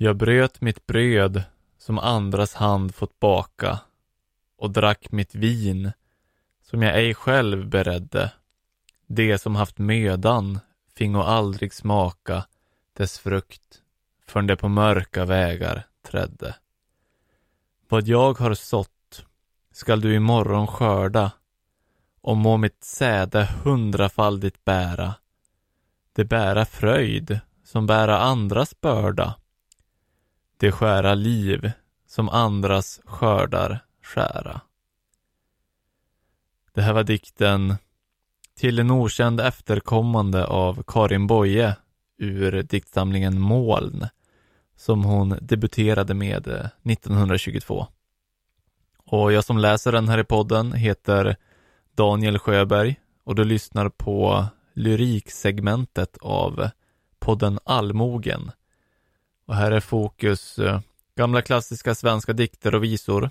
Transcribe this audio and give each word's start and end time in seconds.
Jag 0.00 0.16
bröt 0.16 0.60
mitt 0.60 0.86
bröd 0.86 1.42
som 1.78 1.98
andras 1.98 2.54
hand 2.54 2.94
fått 2.94 3.20
baka 3.20 3.80
och 4.56 4.70
drack 4.70 5.12
mitt 5.12 5.34
vin 5.34 5.92
som 6.62 6.82
jag 6.82 6.98
ej 6.98 7.14
själv 7.14 7.68
beredde. 7.68 8.32
Det 9.06 9.38
som 9.38 9.56
haft 9.56 9.78
mödan 9.78 10.60
fingo 10.96 11.20
aldrig 11.20 11.74
smaka 11.74 12.46
dess 12.92 13.18
frukt 13.18 13.82
förrän 14.26 14.46
det 14.46 14.56
på 14.56 14.68
mörka 14.68 15.24
vägar 15.24 15.86
trädde. 16.02 16.56
Vad 17.88 18.08
jag 18.08 18.38
har 18.38 18.54
sått 18.54 19.24
skall 19.72 20.00
du 20.00 20.14
imorgon 20.14 20.66
skörda 20.66 21.32
och 22.20 22.36
må 22.36 22.56
mitt 22.56 22.84
säde 22.84 23.48
hundrafaldigt 23.64 24.64
bära. 24.64 25.14
Det 26.12 26.24
bära 26.24 26.64
fröjd 26.64 27.40
som 27.64 27.86
bära 27.86 28.18
andras 28.18 28.80
börda. 28.80 29.34
Det 30.60 30.72
skära 30.72 31.14
liv 31.14 31.70
som 32.06 32.28
andras 32.28 33.00
skördar 33.04 33.84
skära. 34.02 34.60
Det 36.72 36.82
här 36.82 36.92
var 36.92 37.04
dikten 37.04 37.76
Till 38.56 38.78
en 38.78 38.90
okänd 38.90 39.40
efterkommande 39.40 40.46
av 40.46 40.82
Karin 40.86 41.26
Boye 41.26 41.76
ur 42.18 42.62
diktsamlingen 42.62 43.40
Moln 43.40 44.06
som 44.76 45.04
hon 45.04 45.38
debuterade 45.40 46.14
med 46.14 46.48
1922. 46.84 47.86
Och 48.98 49.32
jag 49.32 49.44
som 49.44 49.58
läser 49.58 49.92
den 49.92 50.08
här 50.08 50.18
i 50.18 50.24
podden 50.24 50.72
heter 50.72 51.36
Daniel 51.94 52.38
Sjöberg 52.38 53.00
och 53.24 53.34
du 53.34 53.44
lyssnar 53.44 53.88
på 53.88 54.46
lyriksegmentet 54.74 56.18
av 56.20 56.70
podden 57.18 57.58
Allmogen. 57.64 58.50
Och 59.48 59.54
här 59.54 59.70
är 59.70 59.80
fokus 59.80 60.58
eh, 60.58 60.80
gamla 61.16 61.42
klassiska 61.42 61.94
svenska 61.94 62.32
dikter 62.32 62.74
och 62.74 62.84
visor 62.84 63.30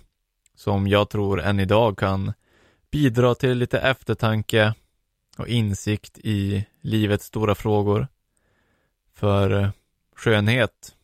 som 0.56 0.88
jag 0.88 1.10
tror 1.10 1.42
än 1.42 1.60
idag 1.60 1.98
kan 1.98 2.34
bidra 2.92 3.36
till 3.36 3.58
lite 3.58 3.80
eftertanke 3.80 4.74
och 5.38 5.48
insikt 5.48 6.18
i 6.18 6.66
livets 6.82 7.26
stora 7.26 7.56
frågor. 7.56 8.08
För 9.14 9.64
eh, 9.64 9.70
skönhet, 10.16 10.96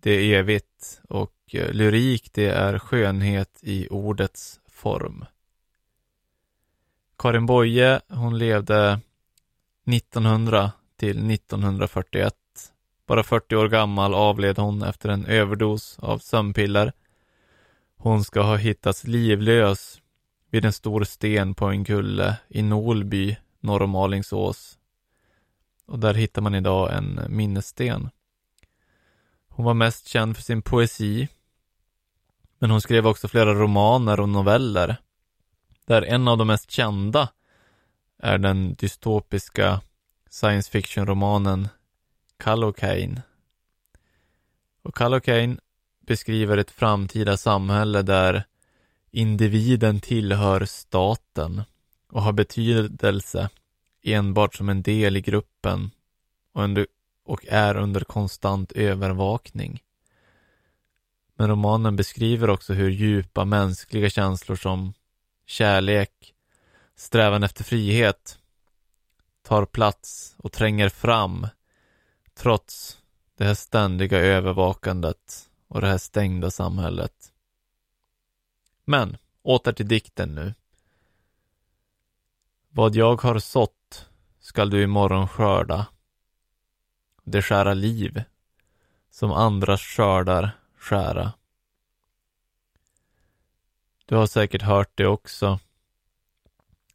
det 0.00 0.10
är 0.10 0.38
evigt 0.38 1.00
och 1.08 1.34
eh, 1.52 1.72
lyrik, 1.72 2.30
det 2.32 2.48
är 2.48 2.78
skönhet 2.78 3.58
i 3.62 3.88
ordets 3.88 4.60
form. 4.68 5.24
Karin 7.18 7.46
Boye, 7.46 8.00
hon 8.08 8.38
levde 8.38 9.00
1900 9.86 10.72
till 10.96 11.30
1941. 11.30 12.34
Bara 13.06 13.22
40 13.22 13.56
år 13.56 13.68
gammal 13.68 14.14
avled 14.14 14.58
hon 14.58 14.82
efter 14.82 15.08
en 15.08 15.26
överdos 15.26 15.98
av 15.98 16.18
sömnpiller. 16.18 16.92
Hon 17.96 18.24
ska 18.24 18.42
ha 18.42 18.56
hittats 18.56 19.04
livlös 19.04 20.00
vid 20.50 20.64
en 20.64 20.72
stor 20.72 21.04
sten 21.04 21.54
på 21.54 21.66
en 21.66 21.84
kulle 21.84 22.36
i 22.48 22.62
Nolby 22.62 23.36
norr 23.60 23.82
om 23.82 23.94
Alingsås. 23.94 24.78
Och 25.86 25.98
där 25.98 26.14
hittar 26.14 26.42
man 26.42 26.54
idag 26.54 26.94
en 26.94 27.20
minnessten. 27.28 28.10
Hon 29.48 29.64
var 29.64 29.74
mest 29.74 30.08
känd 30.08 30.36
för 30.36 30.42
sin 30.42 30.62
poesi. 30.62 31.28
Men 32.58 32.70
hon 32.70 32.80
skrev 32.80 33.06
också 33.06 33.28
flera 33.28 33.54
romaner 33.54 34.20
och 34.20 34.28
noveller. 34.28 34.96
Där 35.86 36.02
en 36.02 36.28
av 36.28 36.38
de 36.38 36.46
mest 36.46 36.70
kända 36.70 37.28
är 38.18 38.38
den 38.38 38.74
dystopiska 38.74 39.80
science 40.30 40.70
fiction-romanen 40.70 41.68
Kallocain. 42.44 43.20
Och 44.82 44.94
Kallocain 44.94 45.60
beskriver 46.00 46.56
ett 46.56 46.70
framtida 46.70 47.36
samhälle 47.36 48.02
där 48.02 48.44
individen 49.10 50.00
tillhör 50.00 50.64
staten 50.64 51.62
och 52.12 52.22
har 52.22 52.32
betydelse 52.32 53.48
enbart 54.02 54.54
som 54.54 54.68
en 54.68 54.82
del 54.82 55.16
i 55.16 55.20
gruppen 55.20 55.90
och, 56.52 56.62
under, 56.62 56.86
och 57.24 57.46
är 57.48 57.76
under 57.76 58.00
konstant 58.00 58.72
övervakning. 58.72 59.82
Men 61.36 61.48
romanen 61.48 61.96
beskriver 61.96 62.50
också 62.50 62.72
hur 62.72 62.90
djupa 62.90 63.44
mänskliga 63.44 64.10
känslor 64.10 64.56
som 64.56 64.92
kärlek, 65.46 66.34
strävan 66.96 67.42
efter 67.42 67.64
frihet 67.64 68.38
tar 69.42 69.66
plats 69.66 70.34
och 70.38 70.52
tränger 70.52 70.88
fram 70.88 71.46
trots 72.34 72.98
det 73.36 73.44
här 73.44 73.54
ständiga 73.54 74.18
övervakandet 74.18 75.50
och 75.68 75.80
det 75.80 75.86
här 75.86 75.98
stängda 75.98 76.50
samhället. 76.50 77.32
Men 78.84 79.16
åter 79.42 79.72
till 79.72 79.88
dikten 79.88 80.34
nu. 80.34 80.54
Vad 82.68 82.96
jag 82.96 83.22
har 83.22 83.38
sått 83.38 84.08
skall 84.40 84.70
du 84.70 84.82
imorgon 84.82 85.28
skörda. 85.28 85.86
Det 87.24 87.42
skära 87.42 87.74
liv 87.74 88.22
som 89.10 89.32
andras 89.32 89.80
skördar 89.80 90.50
skära. 90.76 91.32
Du 94.06 94.16
har 94.16 94.26
säkert 94.26 94.62
hört 94.62 94.90
det 94.94 95.06
också. 95.06 95.58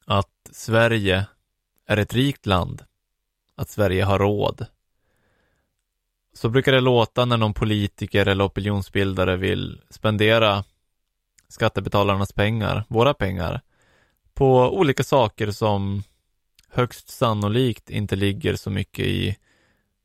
Att 0.05 0.49
Sverige 0.51 1.27
är 1.85 1.97
ett 1.97 2.13
rikt 2.13 2.45
land. 2.45 2.85
Att 3.55 3.69
Sverige 3.69 4.03
har 4.03 4.19
råd. 4.19 4.65
Så 6.39 6.49
brukar 6.49 6.71
det 6.71 6.81
låta 6.81 7.25
när 7.25 7.37
någon 7.37 7.53
politiker 7.53 8.25
eller 8.25 8.47
opinionsbildare 8.47 9.37
vill 9.37 9.81
spendera 9.89 10.63
skattebetalarnas 11.47 12.33
pengar, 12.33 12.85
våra 12.87 13.13
pengar, 13.13 13.61
på 14.33 14.77
olika 14.77 15.03
saker 15.03 15.51
som 15.51 16.03
högst 16.69 17.09
sannolikt 17.09 17.89
inte 17.89 18.15
ligger 18.15 18.55
så 18.55 18.69
mycket 18.69 19.05
i 19.05 19.37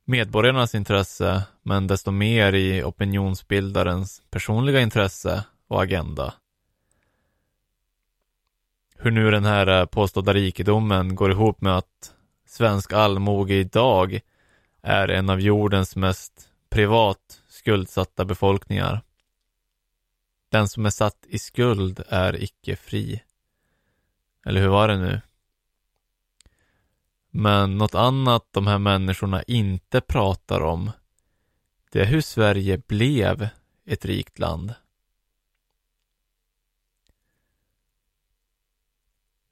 medborgarnas 0.05 0.75
intresse, 0.75 1.43
men 1.63 1.87
desto 1.87 2.11
mer 2.11 2.53
i 2.53 2.83
opinionsbildarens 2.83 4.23
personliga 4.31 4.81
intresse 4.81 5.45
och 5.69 5.83
agenda. 5.83 6.35
Hur 8.97 9.11
nu 9.11 9.31
den 9.31 9.45
här 9.45 9.87
påstådda 9.87 10.35
rikedomen 10.35 11.15
går 11.15 11.31
ihop 11.31 11.61
med 11.61 11.77
att 11.77 12.13
svensk 12.47 12.93
allmoge 12.93 13.55
idag 13.55 14.21
är 14.85 15.09
en 15.09 15.31
av 15.31 15.41
jordens 15.41 15.97
mest 15.97 16.49
privat 16.69 17.43
skuldsatta 17.49 18.25
befolkningar. 18.25 19.03
Den 20.49 20.69
som 20.69 20.87
är 20.87 20.91
satt 20.91 21.27
i 21.29 21.39
skuld 21.39 22.03
är 22.09 22.43
icke 22.43 22.77
fri. 22.77 23.23
Eller 24.47 24.61
hur 24.61 24.69
var 24.69 24.89
det 24.89 24.97
nu? 24.97 25.21
Men 27.31 27.79
något 27.79 27.95
annat 27.95 28.49
de 28.51 28.67
här 28.67 28.79
människorna 28.79 29.43
inte 29.43 30.01
pratar 30.01 30.61
om, 30.61 30.91
det 31.91 32.01
är 32.01 32.07
hur 32.07 32.21
Sverige 32.21 32.79
blev 32.79 33.49
ett 33.85 34.05
rikt 34.05 34.39
land. 34.39 34.75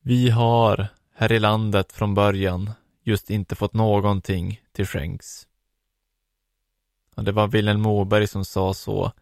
Vi 0.01 0.31
har 0.31 0.89
här 1.15 1.33
i 1.33 1.39
landet 1.39 1.93
från 1.93 2.15
början 2.15 2.71
just 3.03 3.31
inte 3.31 3.55
fått 3.55 3.75
någonting 3.75 4.61
till 4.73 4.87
skänks. 4.87 5.47
Och 7.15 7.25
det 7.25 7.33
var 7.33 7.49
Vilhelm 7.49 7.81
Moberg 7.81 8.27
som 8.27 8.45
sa 8.45 8.75
så 8.75 9.13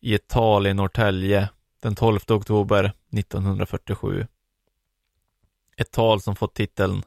i 0.00 0.14
ett 0.14 0.28
tal 0.28 0.66
i 0.66 0.74
Norrtälje 0.74 1.48
den 1.80 1.94
12 1.94 2.20
oktober 2.28 2.92
1947. 3.12 4.26
Ett 5.76 5.90
tal 5.90 6.20
som 6.20 6.36
fått 6.36 6.54
titeln 6.54 7.02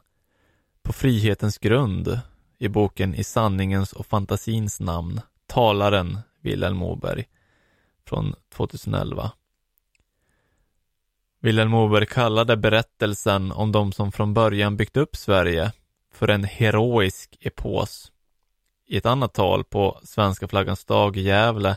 På 0.82 0.92
frihetens 0.92 1.58
grund 1.58 2.20
i 2.58 2.68
boken 2.68 3.14
I 3.14 3.24
sanningens 3.24 3.92
och 3.92 4.06
fantasins 4.06 4.80
namn, 4.80 5.20
talaren 5.46 6.18
Vilhelm 6.40 6.76
Moberg 6.76 7.24
från 8.04 8.34
2011. 8.54 9.32
Vilhelm 11.40 11.70
Moberg 11.70 12.06
kallade 12.06 12.56
berättelsen 12.56 13.52
om 13.52 13.72
de 13.72 13.92
som 13.92 14.12
från 14.12 14.34
början 14.34 14.76
byggt 14.76 14.96
upp 14.96 15.16
Sverige 15.16 15.72
för 16.12 16.28
en 16.28 16.44
heroisk 16.44 17.36
epos. 17.40 18.12
I 18.86 18.96
ett 18.96 19.06
annat 19.06 19.34
tal 19.34 19.64
på 19.64 20.00
Svenska 20.04 20.48
flaggans 20.48 20.84
dag 20.84 21.16
i 21.16 21.20
Gävle 21.20 21.76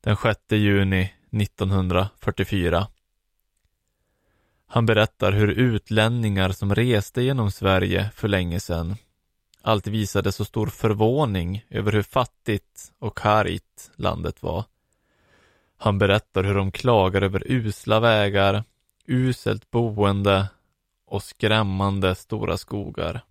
den 0.00 0.16
6 0.16 0.40
juni 0.48 1.12
1944. 1.32 2.86
Han 4.66 4.86
berättar 4.86 5.32
hur 5.32 5.48
utlänningar 5.48 6.52
som 6.52 6.74
reste 6.74 7.22
genom 7.22 7.50
Sverige 7.50 8.10
för 8.14 8.28
länge 8.28 8.60
sedan 8.60 8.96
alltid 9.64 9.92
visade 9.92 10.32
så 10.32 10.44
stor 10.44 10.66
förvåning 10.66 11.64
över 11.70 11.92
hur 11.92 12.02
fattigt 12.02 12.92
och 12.98 13.18
kargt 13.18 13.90
landet 13.96 14.42
var. 14.42 14.64
Han 15.76 15.98
berättar 15.98 16.44
hur 16.44 16.54
de 16.54 16.72
klagar 16.72 17.22
över 17.22 17.42
usla 17.46 18.00
vägar, 18.00 18.64
uselt 19.06 19.70
boende 19.70 20.48
och 21.06 21.22
skrämmande 21.22 22.14
stora 22.14 22.56
skogar. 22.56 23.24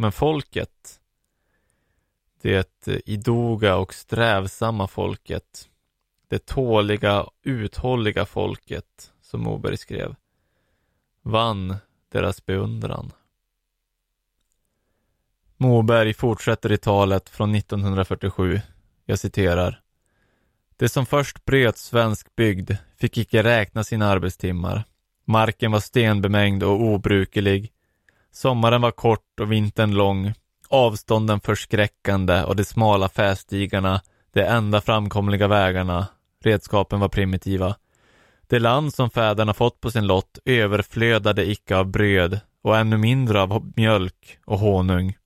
Men 0.00 0.12
folket, 0.12 1.00
det 2.42 2.88
idoga 3.06 3.76
och 3.76 3.94
strävsamma 3.94 4.88
folket, 4.88 5.68
det 6.28 6.46
tåliga, 6.46 7.26
uthålliga 7.42 8.26
folket, 8.26 9.12
som 9.20 9.40
Moberg 9.40 9.76
skrev, 9.76 10.14
vann 11.22 11.76
deras 12.08 12.46
beundran. 12.46 13.12
Moberg 15.56 16.14
fortsätter 16.14 16.72
i 16.72 16.78
talet 16.78 17.28
från 17.28 17.54
1947. 17.54 18.60
Jag 19.04 19.18
citerar. 19.18 19.80
Det 20.76 20.88
som 20.88 21.06
först 21.06 21.44
bröt 21.44 21.78
svensk 21.78 22.36
bygd 22.36 22.70
fick 22.96 23.18
icke 23.18 23.42
räkna 23.42 23.84
sina 23.84 24.06
arbetstimmar. 24.06 24.84
Marken 25.24 25.72
var 25.72 25.80
stenbemängd 25.80 26.62
och 26.62 26.80
obrukelig. 26.80 27.72
Sommaren 28.32 28.82
var 28.82 28.90
kort 28.90 29.40
och 29.40 29.52
vintern 29.52 29.94
lång. 29.94 30.32
Avstånden 30.68 31.40
förskräckande 31.40 32.42
och 32.42 32.56
de 32.56 32.64
smala 32.64 33.08
fästigarna, 33.08 34.00
de 34.32 34.42
enda 34.42 34.80
framkomliga 34.80 35.48
vägarna. 35.48 36.06
Redskapen 36.44 37.00
var 37.00 37.08
primitiva. 37.08 37.76
Det 38.48 38.58
land 38.58 38.94
som 38.94 39.10
fäderna 39.10 39.54
fått 39.54 39.80
på 39.80 39.90
sin 39.90 40.06
lott 40.06 40.38
överflödade 40.44 41.50
icke 41.50 41.76
av 41.76 41.86
bröd 41.86 42.40
och 42.62 42.76
ännu 42.76 42.96
mindre 42.96 43.42
av 43.42 43.72
mjölk 43.76 44.38
och 44.44 44.58
honung. 44.58 45.16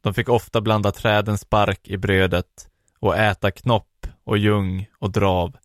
De 0.00 0.14
fick 0.14 0.28
ofta 0.28 0.60
blanda 0.60 0.92
trädens 0.92 1.50
bark 1.50 1.88
i 1.88 1.96
brödet 1.96 2.68
och 3.00 3.16
äta 3.16 3.50
knopp 3.50 4.06
och 4.24 4.38
ljung 4.38 4.86
och 4.98 5.10
drav. 5.10 5.56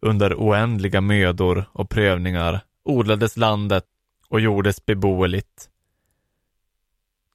Under 0.00 0.34
oändliga 0.34 1.00
mödor 1.00 1.64
och 1.72 1.90
prövningar 1.90 2.60
odlades 2.84 3.36
landet 3.36 3.84
och 4.28 4.40
gjordes 4.40 4.86
beboeligt. 4.86 5.70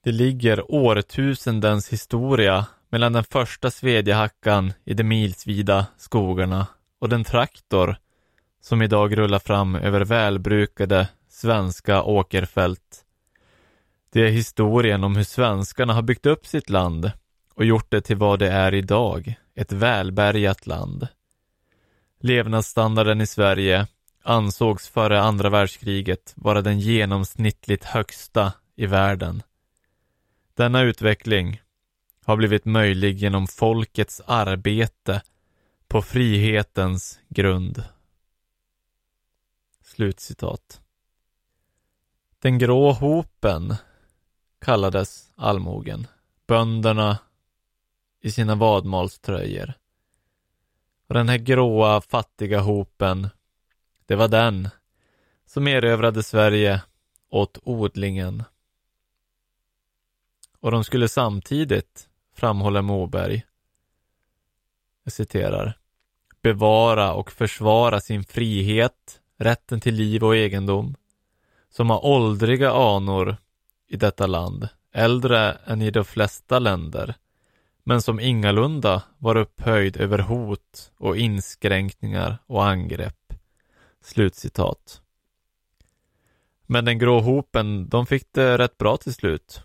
Det 0.04 0.12
ligger 0.12 0.72
årtusendens 0.72 1.88
historia 1.88 2.66
mellan 2.90 3.12
den 3.12 3.24
första 3.24 3.70
svedjehackan 3.70 4.72
i 4.84 4.94
de 4.94 5.04
milsvida 5.04 5.86
skogarna 5.96 6.66
och 7.00 7.08
den 7.08 7.24
traktor 7.24 7.96
som 8.60 8.82
idag 8.82 9.18
rullar 9.18 9.38
fram 9.38 9.74
över 9.74 10.04
välbrukade 10.04 11.08
svenska 11.28 12.02
åkerfält. 12.02 13.04
Det 14.12 14.20
är 14.20 14.30
historien 14.30 15.04
om 15.04 15.16
hur 15.16 15.24
svenskarna 15.24 15.92
har 15.92 16.02
byggt 16.02 16.26
upp 16.26 16.46
sitt 16.46 16.70
land 16.70 17.12
och 17.54 17.64
gjort 17.64 17.90
det 17.90 18.00
till 18.00 18.16
vad 18.16 18.38
det 18.38 18.50
är 18.50 18.74
idag, 18.74 19.34
ett 19.54 19.72
välbärgat 19.72 20.66
land. 20.66 21.08
Levnadsstandarden 22.20 23.20
i 23.20 23.26
Sverige 23.26 23.86
ansågs 24.22 24.88
före 24.88 25.20
andra 25.20 25.50
världskriget 25.50 26.32
vara 26.36 26.62
den 26.62 26.80
genomsnittligt 26.80 27.84
högsta 27.84 28.52
i 28.76 28.86
världen. 28.86 29.42
Denna 30.56 30.82
utveckling 30.82 31.62
har 32.24 32.36
blivit 32.36 32.64
möjlig 32.64 33.16
genom 33.16 33.46
folkets 33.46 34.20
arbete 34.26 35.22
på 35.88 36.02
frihetens 36.02 37.20
grund. 37.28 37.84
Slutcitat. 39.82 40.80
Den 42.38 42.58
grå 42.58 42.92
hopen 42.92 43.74
kallades 44.60 45.32
allmogen. 45.36 46.06
Bönderna 46.46 47.18
i 48.20 48.30
sina 48.30 48.54
vadmalströjor. 48.54 49.72
Och 51.06 51.14
den 51.14 51.28
här 51.28 51.38
gråa, 51.38 52.00
fattiga 52.00 52.60
hopen, 52.60 53.28
det 54.06 54.16
var 54.16 54.28
den 54.28 54.68
som 55.46 55.68
erövrade 55.68 56.22
Sverige 56.22 56.82
åt 57.30 57.58
odlingen. 57.62 58.42
Och 60.64 60.70
de 60.70 60.84
skulle 60.84 61.08
samtidigt, 61.08 62.08
framhåller 62.34 62.82
Moberg, 62.82 63.42
jag 65.04 65.12
citerar, 65.12 65.78
bevara 66.42 67.14
och 67.14 67.32
försvara 67.32 68.00
sin 68.00 68.24
frihet, 68.24 69.20
rätten 69.38 69.80
till 69.80 69.94
liv 69.94 70.24
och 70.24 70.36
egendom, 70.36 70.94
som 71.70 71.90
har 71.90 72.06
åldriga 72.06 72.72
anor 72.72 73.36
i 73.88 73.96
detta 73.96 74.26
land, 74.26 74.68
äldre 74.92 75.52
än 75.52 75.82
i 75.82 75.90
de 75.90 76.04
flesta 76.04 76.58
länder, 76.58 77.14
men 77.82 78.02
som 78.02 78.20
ingalunda 78.20 79.02
var 79.18 79.36
upphöjd 79.36 79.96
över 79.96 80.18
hot 80.18 80.92
och 80.96 81.16
inskränkningar 81.16 82.38
och 82.46 82.66
angrepp. 82.66 83.32
Slutcitat. 84.02 85.02
Men 86.66 86.84
den 86.84 86.98
grå 86.98 87.20
hopen, 87.20 87.88
de 87.88 88.06
fick 88.06 88.32
det 88.32 88.58
rätt 88.58 88.78
bra 88.78 88.96
till 88.96 89.14
slut. 89.14 89.64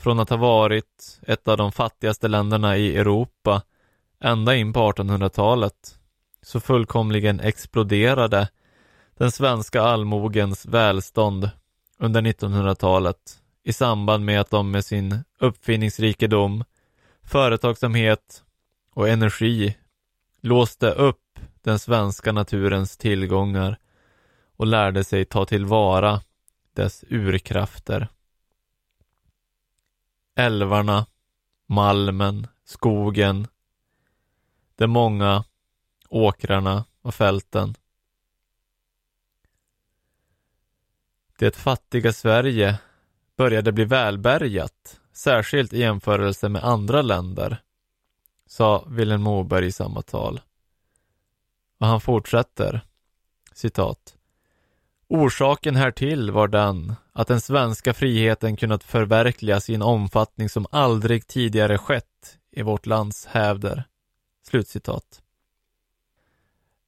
Från 0.00 0.20
att 0.20 0.30
ha 0.30 0.36
varit 0.36 1.20
ett 1.26 1.48
av 1.48 1.56
de 1.56 1.72
fattigaste 1.72 2.28
länderna 2.28 2.76
i 2.76 2.96
Europa 2.96 3.62
ända 4.20 4.56
in 4.56 4.72
på 4.72 4.92
1800-talet 4.92 5.98
så 6.42 6.60
fullkomligen 6.60 7.40
exploderade 7.40 8.48
den 9.18 9.30
svenska 9.30 9.82
allmogens 9.82 10.66
välstånd 10.66 11.50
under 11.98 12.22
1900-talet 12.22 13.16
i 13.64 13.72
samband 13.72 14.24
med 14.24 14.40
att 14.40 14.50
de 14.50 14.70
med 14.70 14.84
sin 14.84 15.24
uppfinningsrikedom, 15.38 16.64
företagsamhet 17.22 18.42
och 18.94 19.08
energi 19.08 19.76
låste 20.40 20.90
upp 20.90 21.38
den 21.62 21.78
svenska 21.78 22.32
naturens 22.32 22.96
tillgångar 22.96 23.78
och 24.56 24.66
lärde 24.66 25.04
sig 25.04 25.24
ta 25.24 25.44
tillvara 25.44 26.20
dess 26.74 27.04
urkrafter. 27.08 28.08
Älvarna, 30.40 31.06
malmen, 31.66 32.46
skogen, 32.64 33.46
de 34.76 34.86
många 34.86 35.44
åkrarna 36.08 36.84
och 37.02 37.14
fälten. 37.14 37.74
Det 41.38 41.56
fattiga 41.56 42.12
Sverige 42.12 42.78
började 43.36 43.72
bli 43.72 43.84
välbärgat, 43.84 45.00
särskilt 45.12 45.72
i 45.72 45.78
jämförelse 45.78 46.48
med 46.48 46.64
andra 46.64 47.02
länder, 47.02 47.62
sa 48.46 48.84
Vilhelm 48.88 49.22
Moberg 49.22 49.66
i 49.66 49.72
samma 49.72 50.02
tal. 50.02 50.40
Och 51.78 51.86
han 51.86 52.00
fortsätter, 52.00 52.86
citat. 53.52 54.16
Orsaken 55.12 55.76
härtill 55.76 56.30
var 56.30 56.48
den 56.48 56.94
att 57.12 57.28
den 57.28 57.40
svenska 57.40 57.94
friheten 57.94 58.56
kunnat 58.56 58.84
förverkligas 58.84 59.70
i 59.70 59.74
en 59.74 59.82
omfattning 59.82 60.48
som 60.48 60.66
aldrig 60.70 61.26
tidigare 61.26 61.78
skett 61.78 62.38
i 62.52 62.62
vårt 62.62 62.86
lands 62.86 63.26
hävder. 63.26 63.84
Slutcitat. 64.42 65.22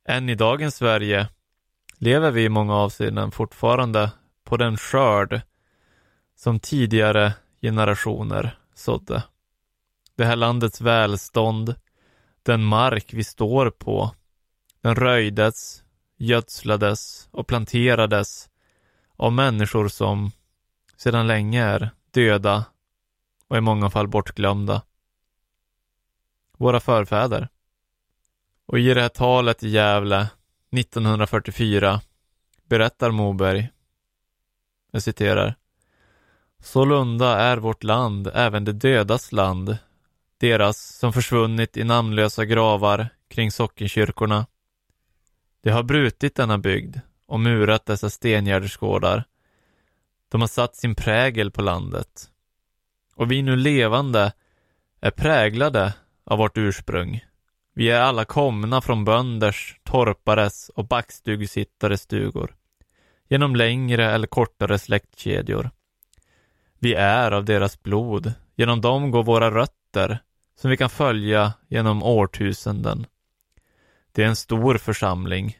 Än 0.08 0.28
i 0.28 0.34
dagens 0.34 0.76
Sverige 0.76 1.28
lever 1.98 2.30
vi 2.30 2.44
i 2.44 2.48
många 2.48 2.74
avseenden 2.74 3.30
fortfarande 3.30 4.10
på 4.44 4.56
den 4.56 4.76
skörd 4.76 5.40
som 6.36 6.60
tidigare 6.60 7.32
generationer 7.62 8.58
sådde. 8.74 9.22
Det 10.16 10.24
här 10.24 10.36
landets 10.36 10.80
välstånd, 10.80 11.74
den 12.42 12.64
mark 12.64 13.14
vi 13.14 13.24
står 13.24 13.70
på, 13.70 14.14
den 14.80 14.94
röjdes, 14.94 15.81
gödslades 16.22 17.28
och 17.30 17.46
planterades 17.46 18.48
av 19.16 19.32
människor 19.32 19.88
som 19.88 20.30
sedan 20.96 21.26
länge 21.26 21.64
är 21.64 21.90
döda 22.10 22.64
och 23.48 23.56
i 23.56 23.60
många 23.60 23.90
fall 23.90 24.08
bortglömda. 24.08 24.82
Våra 26.56 26.80
förfäder. 26.80 27.48
Och 28.66 28.78
i 28.78 28.94
det 28.94 29.02
här 29.02 29.08
talet 29.08 29.62
i 29.62 29.68
Gävle 29.68 30.28
1944 30.76 32.00
berättar 32.64 33.10
Moberg, 33.10 33.68
jag 34.90 35.02
citerar, 35.02 35.56
Sålunda 36.62 37.38
är 37.38 37.56
vårt 37.56 37.82
land 37.82 38.30
även 38.34 38.64
de 38.64 38.72
dödas 38.72 39.32
land, 39.32 39.76
deras 40.38 40.98
som 40.98 41.12
försvunnit 41.12 41.76
i 41.76 41.84
namnlösa 41.84 42.44
gravar 42.44 43.08
kring 43.28 43.50
sockenkyrkorna. 43.50 44.46
De 45.62 45.70
har 45.70 45.82
brutit 45.82 46.34
denna 46.34 46.58
bygd 46.58 46.96
och 47.26 47.40
murat 47.40 47.86
dessa 47.86 48.10
stengärdesgårdar. 48.10 49.24
De 50.28 50.40
har 50.40 50.48
satt 50.48 50.76
sin 50.76 50.94
prägel 50.94 51.50
på 51.50 51.62
landet. 51.62 52.30
Och 53.14 53.30
vi 53.30 53.42
nu 53.42 53.56
levande 53.56 54.32
är 55.00 55.10
präglade 55.10 55.94
av 56.24 56.38
vårt 56.38 56.58
ursprung. 56.58 57.24
Vi 57.74 57.90
är 57.90 58.00
alla 58.00 58.24
komna 58.24 58.80
från 58.80 59.04
bönders, 59.04 59.80
torpares 59.82 60.68
och 60.68 60.86
backstugsittares 60.86 62.02
stugor. 62.02 62.54
Genom 63.28 63.56
längre 63.56 64.12
eller 64.12 64.26
kortare 64.26 64.78
släktkedjor. 64.78 65.70
Vi 66.78 66.94
är 66.94 67.30
av 67.30 67.44
deras 67.44 67.82
blod. 67.82 68.32
Genom 68.56 68.80
dem 68.80 69.10
går 69.10 69.22
våra 69.22 69.50
rötter, 69.50 70.18
som 70.60 70.70
vi 70.70 70.76
kan 70.76 70.90
följa 70.90 71.52
genom 71.68 72.02
årtusenden. 72.02 73.06
Det 74.14 74.22
är 74.22 74.26
en 74.26 74.36
stor 74.36 74.78
församling. 74.78 75.58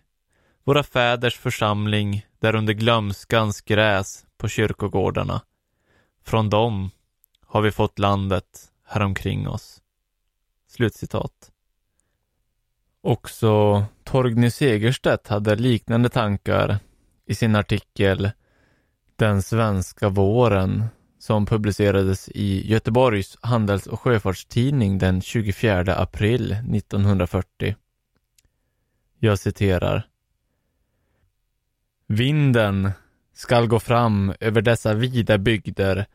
Våra 0.65 0.83
fäders 0.83 1.39
församling 1.39 2.27
där 2.39 2.55
under 2.55 2.73
glömskans 2.73 3.61
gräs 3.61 4.25
på 4.37 4.49
kyrkogårdarna. 4.49 5.43
Från 6.25 6.51
dem 6.51 6.91
har 7.47 7.63
vi 7.63 7.71
fått 7.71 7.99
landet 7.99 8.73
häromkring 8.87 9.49
oss. 9.49 9.83
Slutcitat. 10.69 11.51
Också 13.03 13.85
Torgny 14.05 14.51
Segerstedt 14.51 15.29
hade 15.29 15.57
liknande 15.57 16.09
tankar 16.09 16.79
i 17.27 17.35
sin 17.35 17.57
artikel 17.57 18.31
Den 19.17 19.43
svenska 19.43 20.09
våren 20.09 20.85
som 21.19 21.47
publicerades 21.47 22.29
i 22.29 22.71
Göteborgs 22.73 23.37
handels 23.41 23.87
och 23.87 24.01
sjöfartstidning 24.01 24.99
den 24.99 25.23
24 25.23 25.97
april 25.97 26.53
1940. 26.53 27.77
Jag 29.25 29.39
citerar. 29.39 30.07
Vinden 32.07 32.91
skall 33.35 33.67
gå 33.67 33.81
fram 33.81 34.35
över 34.41 34.63
dessa 34.63 34.95
vida 34.95 35.39
bygder 35.39 36.07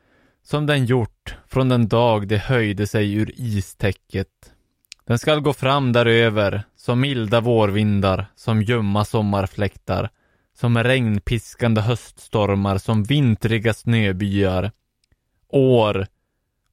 som 0.43 0.65
den 0.65 0.85
gjort 0.85 1.37
från 1.47 1.69
den 1.69 1.87
dag 1.87 2.27
det 2.27 2.37
höjde 2.37 2.87
sig 2.87 3.13
ur 3.13 3.31
istäcket. 3.35 4.53
Den 5.05 5.19
skall 5.19 5.39
gå 5.39 5.53
fram 5.53 5.93
däröver 5.93 6.63
som 6.75 6.99
milda 6.99 7.41
vårvindar, 7.41 8.25
som 8.35 8.61
ljumma 8.61 9.05
sommarfläktar, 9.05 10.09
som 10.53 10.83
regnpiskande 10.83 11.81
höststormar, 11.81 12.77
som 12.77 13.03
vintriga 13.03 13.73
snöbyar. 13.73 14.71
År 15.49 16.07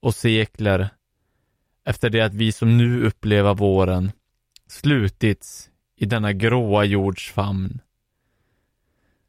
och 0.00 0.14
sekler 0.14 0.88
efter 1.84 2.10
det 2.10 2.20
att 2.20 2.34
vi 2.34 2.52
som 2.52 2.78
nu 2.78 3.06
upplever 3.06 3.54
våren 3.54 4.12
slutits 4.66 5.70
i 5.96 6.06
denna 6.06 6.32
gråa 6.32 6.84
jords 6.84 7.32
famn. 7.32 7.80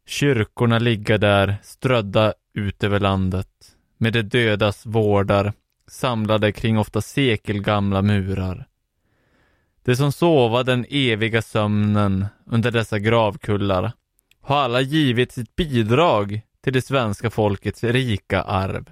Kyrkorna 0.05 0.79
ligger 0.79 1.17
där 1.17 1.57
strödda 1.63 2.33
ut 2.53 2.83
över 2.83 2.99
landet 2.99 3.75
med 3.97 4.13
de 4.13 4.21
dödas 4.21 4.85
vårdar 4.85 5.53
samlade 5.87 6.51
kring 6.51 6.77
ofta 6.77 7.01
sekelgamla 7.01 8.01
murar. 8.01 8.67
De 9.83 9.95
som 9.95 10.11
sova 10.11 10.63
den 10.63 10.85
eviga 10.89 11.41
sömnen 11.41 12.25
under 12.45 12.71
dessa 12.71 12.99
gravkullar 12.99 13.91
har 14.41 14.57
alla 14.57 14.81
givit 14.81 15.31
sitt 15.31 15.55
bidrag 15.55 16.41
till 16.63 16.73
det 16.73 16.81
svenska 16.81 17.29
folkets 17.29 17.83
rika 17.83 18.41
arv. 18.41 18.91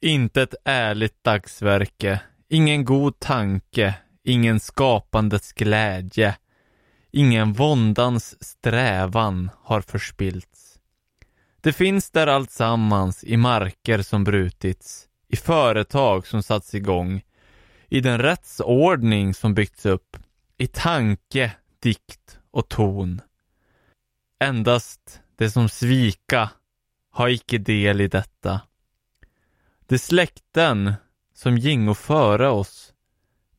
Inte 0.00 0.42
ett 0.42 0.54
ärligt 0.64 1.24
dagsverke, 1.24 2.20
ingen 2.48 2.84
god 2.84 3.18
tanke, 3.18 3.94
ingen 4.24 4.60
skapandets 4.60 5.52
glädje, 5.52 6.36
ingen 7.10 7.52
våndans 7.52 8.44
strävan 8.44 9.50
har 9.62 9.80
förspillts. 9.80 10.78
Det 11.60 11.72
finns 11.72 12.10
där 12.10 12.26
alltsammans 12.26 13.24
i 13.24 13.36
marker 13.36 14.02
som 14.02 14.24
brutits, 14.24 15.08
i 15.28 15.36
företag 15.36 16.26
som 16.26 16.42
satts 16.42 16.74
igång, 16.74 17.22
i 17.88 18.00
den 18.00 18.18
rättsordning 18.18 19.34
som 19.34 19.54
byggts 19.54 19.86
upp, 19.86 20.16
i 20.58 20.66
tanke, 20.66 21.52
dikt 21.82 22.38
och 22.50 22.68
ton. 22.68 23.20
Endast 24.40 25.20
det 25.36 25.50
som 25.50 25.68
svika 25.68 26.50
har 27.10 27.28
icke 27.28 27.58
del 27.58 28.00
i 28.00 28.08
detta. 28.08 28.60
De 29.86 29.98
släkten 29.98 30.94
som 31.34 31.58
gingo 31.58 31.94
före 31.94 32.48
oss 32.48 32.89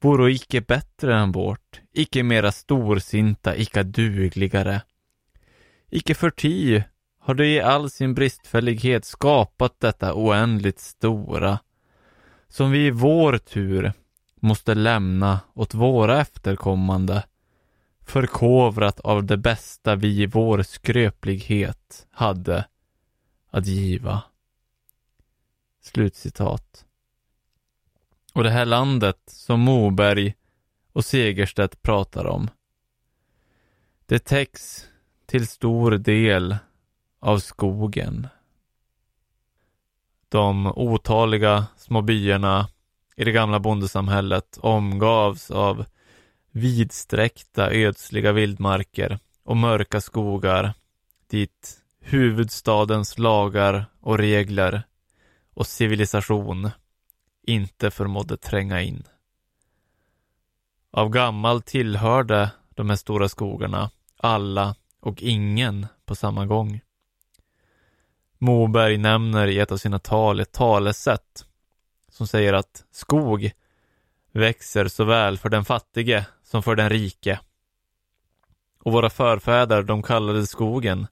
voro 0.01 0.29
icke 0.29 0.61
bättre 0.61 1.15
än 1.15 1.31
vårt, 1.31 1.81
icke 1.93 2.23
mera 2.23 2.51
storsinta, 2.51 3.55
icke 3.55 3.83
dugligare. 3.83 4.81
Icke 5.89 6.15
förty 6.15 6.83
har 7.19 7.33
de 7.33 7.45
i 7.45 7.59
all 7.59 7.89
sin 7.89 8.13
bristfällighet 8.13 9.05
skapat 9.05 9.79
detta 9.79 10.13
oändligt 10.13 10.79
stora, 10.79 11.59
som 12.47 12.71
vi 12.71 12.85
i 12.85 12.91
vår 12.91 13.37
tur 13.37 13.93
måste 14.35 14.75
lämna 14.75 15.39
åt 15.53 15.73
våra 15.73 16.21
efterkommande, 16.21 17.23
förkovrat 18.05 18.99
av 18.99 19.23
det 19.23 19.37
bästa 19.37 19.95
vi 19.95 20.21
i 20.21 20.25
vår 20.25 20.63
skröplighet 20.63 22.07
hade 22.11 22.65
att 23.51 23.65
giva. 23.67 24.23
Slutcitat. 25.81 26.85
Och 28.33 28.43
det 28.43 28.49
här 28.49 28.65
landet 28.65 29.19
som 29.27 29.59
Moberg 29.59 30.33
och 30.93 31.05
Segerstedt 31.05 31.81
pratar 31.81 32.25
om, 32.25 32.49
det 34.05 34.19
täcks 34.19 34.89
till 35.25 35.47
stor 35.47 35.91
del 35.91 36.57
av 37.19 37.39
skogen. 37.39 38.27
De 40.29 40.67
otaliga 40.75 41.65
små 41.77 42.01
byarna 42.01 42.67
i 43.15 43.23
det 43.23 43.31
gamla 43.31 43.59
bondesamhället 43.59 44.57
omgavs 44.61 45.51
av 45.51 45.85
vidsträckta 46.51 47.71
ödsliga 47.71 48.31
vildmarker 48.31 49.19
och 49.43 49.57
mörka 49.57 50.01
skogar 50.01 50.73
dit 51.27 51.81
huvudstadens 51.99 53.17
lagar 53.17 53.85
och 53.99 54.17
regler 54.17 54.83
och 55.53 55.67
civilisation 55.67 56.69
inte 57.51 57.91
förmådde 57.91 58.37
tränga 58.37 58.81
in. 58.81 59.03
Av 60.91 61.09
gammalt 61.09 61.65
tillhörde 61.65 62.51
de 62.69 62.89
här 62.89 62.95
stora 62.95 63.29
skogarna 63.29 63.91
alla 64.17 64.75
och 64.99 65.21
ingen 65.21 65.87
på 66.05 66.15
samma 66.15 66.45
gång. 66.45 66.81
Moberg 68.37 68.97
nämner 68.97 69.47
i 69.47 69.59
ett 69.59 69.71
av 69.71 69.77
sina 69.77 69.99
tal 69.99 70.39
ett 70.39 70.51
talesätt 70.51 71.45
som 72.09 72.27
säger 72.27 72.53
att 72.53 72.85
skog 72.91 73.51
växer 74.31 74.87
såväl 74.87 75.37
för 75.37 75.49
den 75.49 75.65
fattige 75.65 76.25
som 76.43 76.63
för 76.63 76.75
den 76.75 76.89
rike. 76.89 77.39
Och 78.83 78.91
våra 78.91 79.09
förfäder, 79.09 79.83
de 79.83 80.03
kallade 80.03 80.47
skogen 80.47 81.07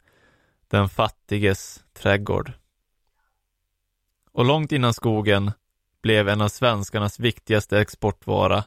den 0.67 0.89
fattiges 0.89 1.84
trädgård. 1.93 2.51
Och 4.31 4.46
långt 4.46 4.72
innan 4.72 4.93
skogen 4.93 5.51
blev 6.01 6.29
en 6.29 6.41
av 6.41 6.50
svenskarnas 6.50 7.20
viktigaste 7.20 7.79
exportvara 7.79 8.63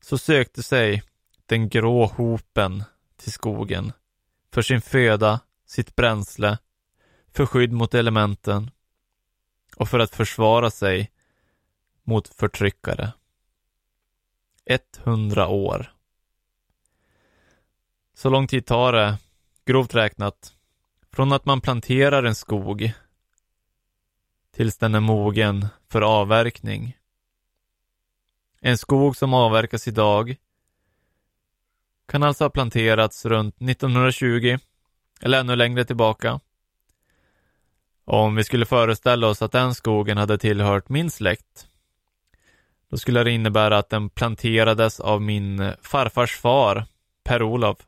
så 0.00 0.18
sökte 0.18 0.62
sig 0.62 1.02
den 1.46 1.68
grå 1.68 2.06
hopen 2.06 2.84
till 3.16 3.32
skogen 3.32 3.92
för 4.52 4.62
sin 4.62 4.80
föda, 4.80 5.40
sitt 5.66 5.96
bränsle, 5.96 6.58
för 7.32 7.46
skydd 7.46 7.72
mot 7.72 7.94
elementen 7.94 8.70
och 9.76 9.88
för 9.88 9.98
att 9.98 10.14
försvara 10.14 10.70
sig 10.70 11.10
mot 12.02 12.28
förtryckare. 12.28 13.12
100 15.04 15.48
år. 15.48 15.92
Så 18.14 18.30
lång 18.30 18.46
tid 18.46 18.66
tar 18.66 18.92
det, 18.92 19.18
grovt 19.64 19.94
räknat, 19.94 20.54
från 21.12 21.32
att 21.32 21.44
man 21.44 21.60
planterar 21.60 22.24
en 22.24 22.34
skog 22.34 22.92
tills 24.56 24.78
den 24.78 24.94
är 24.94 25.00
mogen 25.00 25.66
för 25.88 26.02
avverkning. 26.02 26.96
En 28.60 28.78
skog 28.78 29.16
som 29.16 29.34
avverkas 29.34 29.88
idag 29.88 30.36
kan 32.08 32.22
alltså 32.22 32.44
ha 32.44 32.50
planterats 32.50 33.26
runt 33.26 33.54
1920 33.62 34.58
eller 35.20 35.40
ännu 35.40 35.56
längre 35.56 35.84
tillbaka. 35.84 36.40
Om 38.04 38.34
vi 38.34 38.44
skulle 38.44 38.66
föreställa 38.66 39.26
oss 39.26 39.42
att 39.42 39.52
den 39.52 39.74
skogen 39.74 40.18
hade 40.18 40.38
tillhört 40.38 40.88
min 40.88 41.10
släkt, 41.10 41.66
då 42.90 42.96
skulle 42.96 43.24
det 43.24 43.30
innebära 43.30 43.78
att 43.78 43.90
den 43.90 44.10
planterades 44.10 45.00
av 45.00 45.22
min 45.22 45.72
farfars 45.82 46.36
far, 46.36 46.84
Per-Olof. 47.24 47.78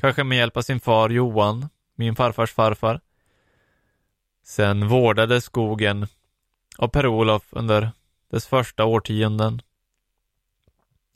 Kanske 0.00 0.24
med 0.24 0.38
hjälp 0.38 0.56
av 0.56 0.62
sin 0.62 0.80
far 0.80 1.10
Johan, 1.10 1.68
min 1.94 2.16
farfars 2.16 2.52
farfar. 2.52 3.00
Sen 4.44 4.88
vårdades 4.88 5.44
skogen 5.44 6.06
av 6.78 6.88
Per-Olof 6.88 7.42
under 7.50 7.90
dess 8.30 8.46
första 8.46 8.84
årtionden. 8.84 9.62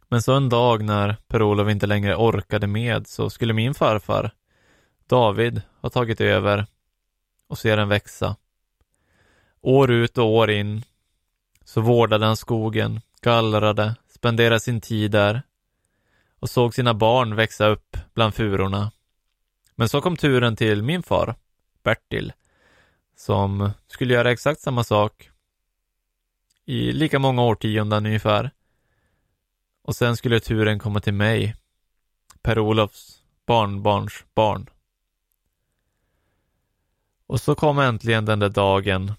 Men 0.09 0.23
så 0.23 0.35
en 0.35 0.49
dag 0.49 0.85
när 0.85 1.17
Per-Olof 1.27 1.69
inte 1.69 1.87
längre 1.87 2.17
orkade 2.17 2.67
med 2.67 3.07
så 3.07 3.31
skulle 3.31 3.53
min 3.53 3.75
farfar, 3.75 4.31
David, 5.07 5.63
ha 5.81 5.91
tagit 5.91 6.21
över 6.21 6.67
och 7.49 7.59
se 7.59 7.77
den 7.77 7.89
växa. 7.89 8.37
År 9.61 9.91
ut 9.91 10.19
och 10.19 10.27
år 10.27 10.51
in 10.51 10.83
så 11.65 11.81
vårdade 11.81 12.27
han 12.27 12.37
skogen, 12.37 13.01
gallrade, 13.21 13.97
spenderade 14.09 14.61
sin 14.61 14.81
tid 14.81 15.11
där 15.11 15.43
och 16.41 16.51
såg 16.51 16.75
sina 16.75 16.95
barn 16.95 17.37
växa 17.37 17.67
upp 17.67 17.97
bland 18.15 18.35
furorna. 18.35 18.93
Men 19.75 19.89
så 19.89 20.01
kom 20.01 20.17
turen 20.17 20.57
till 20.57 20.83
min 20.83 21.03
far, 21.03 21.35
Bertil, 21.83 22.33
som 23.19 23.71
skulle 23.87 24.15
göra 24.15 24.31
exakt 24.31 24.61
samma 24.61 24.85
sak 24.85 25.31
i 26.65 26.93
lika 26.93 27.19
många 27.19 27.43
årtionden 27.43 28.07
ungefär. 28.07 28.51
Och 29.83 29.97
sen 29.97 30.17
skulle 30.17 30.41
turen 30.41 30.79
komma 30.79 31.01
till 31.01 31.15
mig, 31.15 31.57
Per-Olofs 32.43 33.23
barnbarns 33.47 34.25
barn. 34.35 34.71
Och 37.27 37.41
så 37.41 37.55
kom 37.55 37.79
äntligen 37.79 38.25
den 38.25 38.39
där 38.39 38.49
dagen 38.49 39.13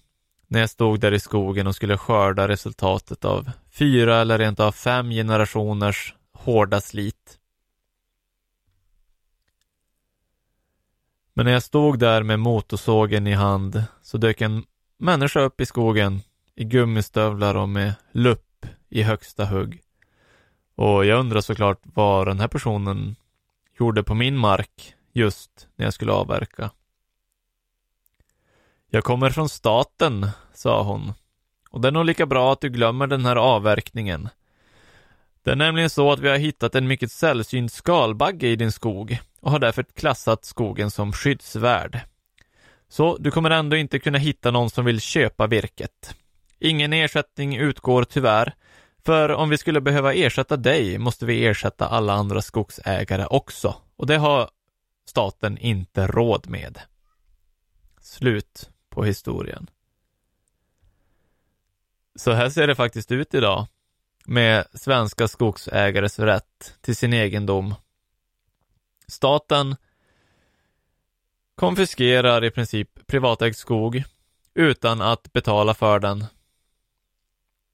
när 0.46 0.60
jag 0.60 0.70
stod 0.70 1.00
där 1.00 1.12
i 1.12 1.20
skogen 1.20 1.66
och 1.66 1.76
skulle 1.76 1.98
skörda 1.98 2.48
resultatet 2.48 3.24
av 3.24 3.50
fyra 3.70 4.20
eller 4.20 4.38
rent 4.38 4.60
av 4.60 4.72
fem 4.72 5.10
generationers 5.10 6.14
hårda 6.32 6.80
slit. 6.80 7.39
Men 11.34 11.46
när 11.46 11.52
jag 11.52 11.62
stod 11.62 11.98
där 11.98 12.22
med 12.22 12.38
motorsågen 12.38 13.26
i 13.26 13.32
hand 13.32 13.84
så 14.02 14.18
dök 14.18 14.40
en 14.40 14.64
människa 14.98 15.40
upp 15.40 15.60
i 15.60 15.66
skogen 15.66 16.20
i 16.54 16.64
gummistövlar 16.64 17.54
och 17.54 17.68
med 17.68 17.94
lupp 18.12 18.66
i 18.88 19.02
högsta 19.02 19.44
hugg. 19.44 19.80
Och 20.74 21.04
jag 21.06 21.20
undrar 21.20 21.40
såklart 21.40 21.80
vad 21.82 22.26
den 22.26 22.40
här 22.40 22.48
personen 22.48 23.16
gjorde 23.78 24.02
på 24.02 24.14
min 24.14 24.36
mark 24.36 24.94
just 25.12 25.68
när 25.76 25.86
jag 25.86 25.94
skulle 25.94 26.12
avverka. 26.12 26.70
Jag 28.90 29.04
kommer 29.04 29.30
från 29.30 29.48
staten, 29.48 30.26
sa 30.54 30.82
hon. 30.82 31.12
Och 31.70 31.80
det 31.80 31.88
är 31.88 31.92
nog 31.92 32.04
lika 32.04 32.26
bra 32.26 32.52
att 32.52 32.60
du 32.60 32.68
glömmer 32.68 33.06
den 33.06 33.24
här 33.24 33.36
avverkningen. 33.36 34.28
Det 35.42 35.50
är 35.50 35.56
nämligen 35.56 35.90
så 35.90 36.12
att 36.12 36.18
vi 36.18 36.28
har 36.28 36.36
hittat 36.36 36.74
en 36.74 36.88
mycket 36.88 37.12
sällsynt 37.12 37.72
skalbagge 37.72 38.48
i 38.48 38.56
din 38.56 38.72
skog 38.72 39.18
och 39.40 39.50
har 39.50 39.58
därför 39.58 39.82
klassat 39.82 40.44
skogen 40.44 40.90
som 40.90 41.12
skyddsvärd. 41.12 42.00
Så 42.88 43.16
du 43.16 43.30
kommer 43.30 43.50
ändå 43.50 43.76
inte 43.76 43.98
kunna 43.98 44.18
hitta 44.18 44.50
någon 44.50 44.70
som 44.70 44.84
vill 44.84 45.00
köpa 45.00 45.46
virket. 45.46 46.14
Ingen 46.58 46.92
ersättning 46.92 47.56
utgår 47.56 48.04
tyvärr, 48.04 48.54
för 49.04 49.28
om 49.28 49.48
vi 49.48 49.58
skulle 49.58 49.80
behöva 49.80 50.14
ersätta 50.14 50.56
dig 50.56 50.98
måste 50.98 51.26
vi 51.26 51.46
ersätta 51.46 51.88
alla 51.88 52.12
andra 52.12 52.42
skogsägare 52.42 53.26
också. 53.26 53.76
Och 53.96 54.06
det 54.06 54.16
har 54.16 54.50
staten 55.06 55.58
inte 55.58 56.06
råd 56.06 56.48
med. 56.48 56.78
Slut 58.00 58.70
på 58.88 59.04
historien. 59.04 59.70
Så 62.14 62.32
här 62.32 62.50
ser 62.50 62.66
det 62.66 62.74
faktiskt 62.74 63.12
ut 63.12 63.34
idag 63.34 63.66
med 64.24 64.66
svenska 64.74 65.28
skogsägares 65.28 66.18
rätt 66.18 66.74
till 66.80 66.96
sin 66.96 67.12
egendom. 67.12 67.74
Staten 69.10 69.76
konfiskerar 71.54 72.44
i 72.44 72.50
princip 72.50 73.06
privatägd 73.06 73.56
skog 73.56 74.04
utan 74.54 75.00
att 75.00 75.32
betala 75.32 75.74
för 75.74 75.98
den. 75.98 76.26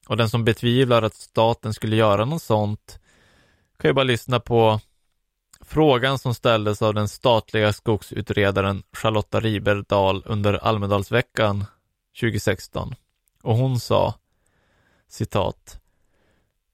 Och 0.09 0.17
den 0.17 0.31
som 0.31 0.45
betvivlar 0.45 1.03
att 1.03 1.15
staten 1.15 1.75
skulle 1.75 1.97
göra 1.97 2.25
något 2.25 2.43
sånt 2.43 3.01
kan 3.79 3.89
ju 3.89 3.93
bara 3.93 4.05
lyssna 4.05 4.41
på 4.41 4.81
frågan 5.61 6.19
som 6.19 6.35
ställdes 6.35 6.83
av 6.83 6.95
den 6.95 7.09
statliga 7.09 7.73
skogsutredaren 7.73 8.83
Charlotta 8.93 9.41
Riberdahl 9.41 10.23
under 10.27 10.55
Almedalsveckan 10.55 11.65
2016. 12.21 12.95
Och 13.43 13.57
hon 13.57 13.81
sa 13.81 14.15
citat 15.09 15.81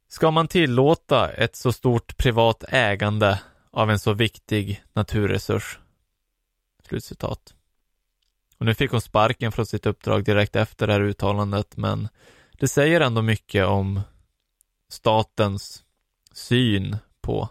Ska 0.08 0.30
man 0.30 0.48
tillåta 0.48 1.32
ett 1.32 1.56
så 1.56 1.72
stort 1.72 2.16
privat 2.16 2.64
ägande 2.68 3.40
av 3.72 3.90
en 3.90 3.98
så 3.98 4.12
viktig 4.12 4.82
naturresurs? 4.92 5.78
Slutcitat. 6.88 7.54
Och 8.58 8.66
nu 8.66 8.74
fick 8.74 8.90
hon 8.90 9.00
sparken 9.00 9.52
från 9.52 9.66
sitt 9.66 9.86
uppdrag 9.86 10.24
direkt 10.24 10.56
efter 10.56 10.86
det 10.86 10.92
här 10.92 11.00
uttalandet, 11.00 11.76
men 11.76 12.08
det 12.52 12.68
säger 12.68 13.00
ändå 13.00 13.22
mycket 13.22 13.66
om 13.66 14.00
statens 14.88 15.84
syn 16.32 16.96
på 17.20 17.48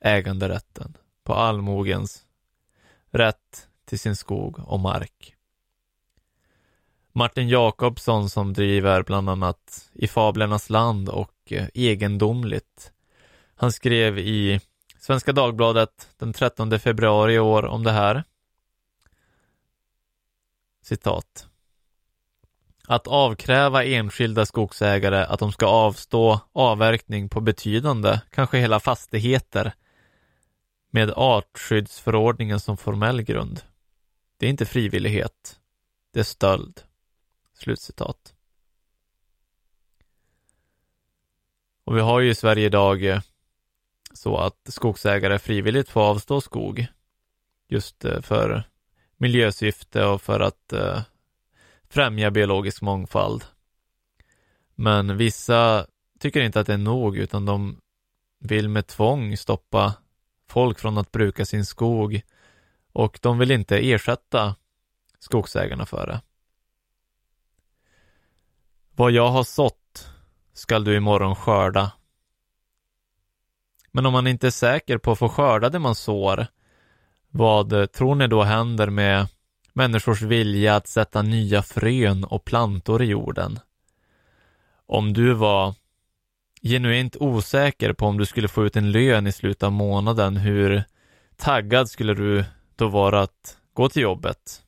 äganderätten, 0.00 0.96
på 1.24 1.34
allmogens 1.34 2.24
rätt 3.10 3.68
till 3.84 3.98
sin 3.98 4.16
skog 4.16 4.58
och 4.58 4.80
mark. 4.80 5.34
Martin 7.12 7.48
Jakobsson 7.48 8.30
som 8.30 8.52
driver 8.52 9.02
bland 9.02 9.30
annat 9.30 9.90
I 9.92 10.08
Fablernas 10.08 10.70
land 10.70 11.08
och 11.08 11.34
eh, 11.50 11.68
Egendomligt. 11.74 12.92
Han 13.54 13.72
skrev 13.72 14.18
i 14.18 14.60
Svenska 14.98 15.32
Dagbladet 15.32 16.08
den 16.18 16.32
13 16.32 16.80
februari 16.80 17.34
i 17.34 17.38
år 17.38 17.64
om 17.64 17.84
det 17.84 17.92
här. 17.92 18.24
Citat. 20.82 21.48
Att 22.88 23.06
avkräva 23.06 23.84
enskilda 23.84 24.46
skogsägare 24.46 25.24
att 25.24 25.40
de 25.40 25.52
ska 25.52 25.66
avstå 25.66 26.40
avverkning 26.52 27.28
på 27.28 27.40
betydande, 27.40 28.20
kanske 28.30 28.58
hela 28.58 28.80
fastigheter, 28.80 29.72
med 30.90 31.10
artskyddsförordningen 31.10 32.60
som 32.60 32.76
formell 32.76 33.22
grund. 33.22 33.60
Det 34.36 34.46
är 34.46 34.50
inte 34.50 34.66
frivillighet. 34.66 35.60
Det 36.12 36.20
är 36.20 36.24
stöld. 36.24 36.80
Slutcitat. 37.54 38.34
Och 41.84 41.96
vi 41.96 42.00
har 42.00 42.20
ju 42.20 42.30
i 42.30 42.34
Sverige 42.34 42.66
idag 42.66 43.04
eh, 43.04 43.20
så 44.18 44.36
att 44.36 44.60
skogsägare 44.68 45.38
frivilligt 45.38 45.88
får 45.88 46.00
avstå 46.00 46.40
skog 46.40 46.86
just 47.68 48.04
eh, 48.04 48.20
för 48.20 48.62
miljösyfte 49.16 50.04
och 50.04 50.22
för 50.22 50.40
att 50.40 50.72
eh, 50.72 51.02
främja 51.88 52.30
biologisk 52.30 52.82
mångfald. 52.82 53.44
Men 54.74 55.16
vissa 55.16 55.86
tycker 56.18 56.40
inte 56.40 56.60
att 56.60 56.66
det 56.66 56.72
är 56.74 56.78
nog 56.78 57.16
utan 57.16 57.46
de 57.46 57.80
vill 58.40 58.68
med 58.68 58.86
tvång 58.86 59.36
stoppa 59.36 59.94
folk 60.48 60.78
från 60.78 60.98
att 60.98 61.12
bruka 61.12 61.44
sin 61.44 61.66
skog 61.66 62.22
och 62.92 63.18
de 63.22 63.38
vill 63.38 63.50
inte 63.50 63.78
ersätta 63.78 64.56
skogsägarna 65.18 65.86
för 65.86 66.06
det. 66.06 66.20
Vad 68.90 69.12
jag 69.12 69.28
har 69.30 69.44
sått 69.44 70.10
skall 70.52 70.84
du 70.84 70.96
imorgon 70.96 71.36
skörda. 71.36 71.92
Men 73.92 74.06
om 74.06 74.12
man 74.12 74.26
inte 74.26 74.46
är 74.46 74.50
säker 74.50 74.98
på 74.98 75.12
att 75.12 75.18
få 75.18 75.28
skörda 75.28 75.68
det 75.68 75.78
man 75.78 75.94
sår, 75.94 76.46
vad 77.30 77.92
tror 77.92 78.14
ni 78.14 78.26
då 78.26 78.42
händer 78.42 78.90
med 78.90 79.26
människors 79.72 80.22
vilja 80.22 80.76
att 80.76 80.86
sätta 80.86 81.22
nya 81.22 81.62
frön 81.62 82.24
och 82.24 82.44
plantor 82.44 83.02
i 83.02 83.06
jorden? 83.06 83.58
Om 84.86 85.12
du 85.12 85.34
var 85.34 85.74
genuint 86.62 87.16
osäker 87.20 87.92
på 87.92 88.06
om 88.06 88.18
du 88.18 88.26
skulle 88.26 88.48
få 88.48 88.66
ut 88.66 88.76
en 88.76 88.92
lön 88.92 89.26
i 89.26 89.32
slutet 89.32 89.62
av 89.62 89.72
månaden, 89.72 90.36
hur 90.36 90.84
taggad 91.36 91.88
skulle 91.88 92.14
du 92.14 92.44
då 92.76 92.88
vara 92.88 93.22
att 93.22 93.58
gå 93.72 93.88
till 93.88 94.02
jobbet? 94.02 94.62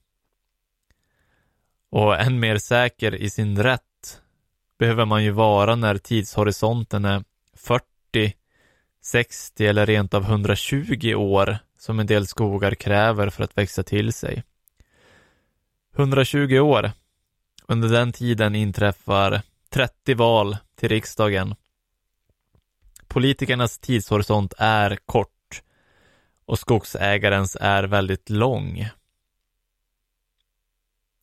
Och 1.91 2.21
än 2.21 2.41
mer 2.41 2.59
säker 2.59 3.15
i 3.15 3.31
sin 3.31 3.63
rätt 3.63 4.21
behöver 4.79 5.05
man 5.05 5.25
ju 5.25 5.31
vara 5.31 5.77
när 5.77 5.99
tidshorisonten 5.99 7.05
är 7.05 7.25
40, 7.55 8.35
60 9.03 9.67
eller 9.67 9.87
rent 9.87 10.15
av 10.15 10.23
120 10.23 11.15
år 11.15 11.59
som 11.79 12.01
en 12.01 12.07
del 12.07 12.27
skogar 12.27 12.75
kräver 12.75 13.31
för 13.31 13.45
att 13.45 13.59
växa 13.59 13.83
till 13.83 14.13
sig. 14.13 14.43
120 15.97 16.59
år. 16.59 16.91
Under 17.67 17.89
den 17.89 18.13
tiden 18.13 18.55
inträffar 18.55 19.43
30 19.69 20.15
val 20.15 20.57
till 20.77 20.89
riksdagen. 20.89 21.55
Politikernas 23.09 23.79
tidshorisont 23.79 24.55
är 24.59 24.97
kort 24.97 25.63
och 26.45 26.59
skogsägarens 26.59 27.57
är 27.61 27.85
väldigt 27.85 28.31
lång. 28.31 28.89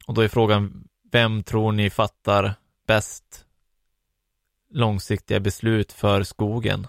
Och 0.07 0.13
då 0.13 0.21
är 0.21 0.27
frågan, 0.27 0.87
vem 1.11 1.43
tror 1.43 1.71
ni 1.71 1.89
fattar 1.89 2.53
bäst 2.87 3.45
långsiktiga 4.69 5.39
beslut 5.39 5.93
för 5.93 6.23
skogen. 6.23 6.87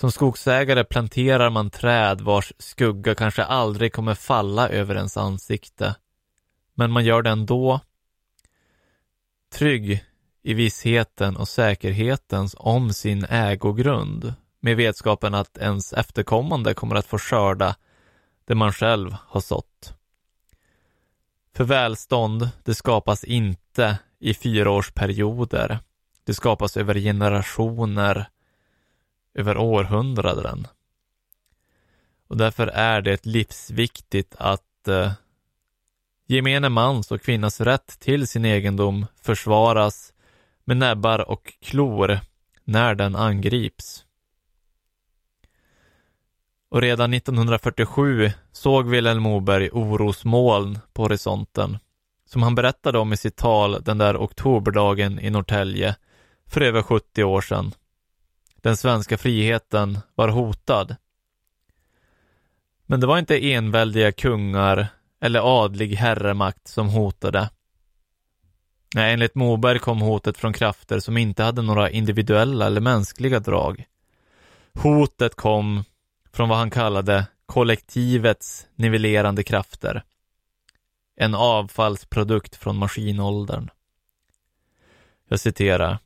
Som 0.00 0.12
skogsägare 0.12 0.84
planterar 0.84 1.50
man 1.50 1.70
träd 1.70 2.20
vars 2.20 2.52
skugga 2.58 3.14
kanske 3.14 3.44
aldrig 3.44 3.92
kommer 3.92 4.14
falla 4.14 4.68
över 4.68 4.94
ens 4.94 5.16
ansikte. 5.16 5.96
Men 6.74 6.90
man 6.90 7.04
gör 7.04 7.22
det 7.22 7.30
ändå. 7.30 7.80
Trygg 9.52 10.04
i 10.42 10.54
vissheten 10.54 11.36
och 11.36 11.48
säkerheten 11.48 12.48
om 12.56 12.92
sin 12.92 13.24
ägogrund 13.24 14.34
med 14.60 14.76
vetskapen 14.76 15.34
att 15.34 15.58
ens 15.58 15.92
efterkommande 15.92 16.74
kommer 16.74 16.96
att 16.96 17.06
få 17.06 17.18
skörda 17.18 17.76
det 18.44 18.54
man 18.54 18.72
själv 18.72 19.16
har 19.26 19.40
sått. 19.40 19.94
För 21.56 21.64
välstånd, 21.64 22.50
det 22.64 22.74
skapas 22.74 23.24
inte 23.24 23.98
i 24.20 24.34
fyraårsperioder. 24.34 25.78
Det 26.24 26.34
skapas 26.34 26.76
över 26.76 26.94
generationer, 26.94 28.28
över 29.34 29.56
århundraden. 29.56 30.66
Och 32.28 32.36
därför 32.36 32.66
är 32.66 33.02
det 33.02 33.26
livsviktigt 33.26 34.34
att 34.38 34.88
eh, 34.88 35.12
gemene 36.26 36.68
mans 36.68 37.10
och 37.10 37.22
kvinnas 37.22 37.60
rätt 37.60 38.00
till 38.00 38.28
sin 38.28 38.44
egendom 38.44 39.06
försvaras 39.22 40.12
med 40.64 40.76
näbbar 40.76 41.30
och 41.30 41.52
klor 41.60 42.20
när 42.64 42.94
den 42.94 43.16
angrips. 43.16 44.04
Och 46.68 46.82
redan 46.82 47.14
1947 47.14 48.30
såg 48.52 48.88
Vilhelm 48.88 49.22
Moberg 49.22 49.70
orosmoln 49.70 50.78
på 50.92 51.02
horisonten 51.02 51.78
som 52.30 52.42
han 52.42 52.54
berättade 52.54 52.98
om 52.98 53.12
i 53.12 53.16
sitt 53.16 53.36
tal 53.36 53.82
den 53.82 53.98
där 53.98 54.16
oktoberdagen 54.16 55.20
i 55.20 55.30
Norrtälje 55.30 55.96
för 56.46 56.60
över 56.60 56.82
70 56.82 57.24
år 57.24 57.40
sedan. 57.40 57.72
Den 58.60 58.76
svenska 58.76 59.18
friheten 59.18 59.98
var 60.14 60.28
hotad. 60.28 60.96
Men 62.86 63.00
det 63.00 63.06
var 63.06 63.18
inte 63.18 63.52
enväldiga 63.52 64.12
kungar 64.12 64.88
eller 65.20 65.64
adlig 65.64 65.94
herremakt 65.94 66.68
som 66.68 66.88
hotade. 66.88 67.50
Nej, 68.94 69.12
enligt 69.12 69.34
Moberg 69.34 69.78
kom 69.78 70.00
hotet 70.00 70.38
från 70.38 70.52
krafter 70.52 71.00
som 71.00 71.16
inte 71.16 71.42
hade 71.42 71.62
några 71.62 71.90
individuella 71.90 72.66
eller 72.66 72.80
mänskliga 72.80 73.40
drag. 73.40 73.84
Hotet 74.74 75.34
kom 75.34 75.84
från 76.32 76.48
vad 76.48 76.58
han 76.58 76.70
kallade 76.70 77.26
kollektivets 77.46 78.66
nivellerande 78.74 79.42
krafter. 79.42 80.02
En 81.16 81.34
avfallsprodukt 81.34 82.56
från 82.56 82.76
maskinåldern. 82.76 83.70
Jag 85.28 85.40
citerar. 85.40 85.98